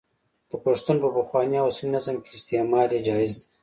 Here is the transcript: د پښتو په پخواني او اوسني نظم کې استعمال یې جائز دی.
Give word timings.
د 0.49 0.51
پښتو 0.63 0.91
په 1.03 1.09
پخواني 1.17 1.55
او 1.59 1.65
اوسني 1.69 1.89
نظم 1.95 2.15
کې 2.23 2.31
استعمال 2.37 2.87
یې 2.95 2.99
جائز 3.07 3.33
دی. 3.39 3.45